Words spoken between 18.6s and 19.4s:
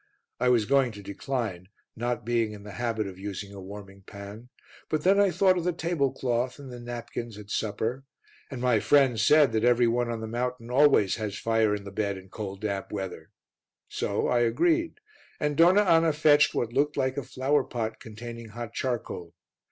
charcoal.